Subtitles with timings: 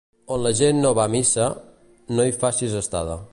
[0.35, 1.45] On la gent no va a missa,
[2.17, 3.21] no hi facis estada.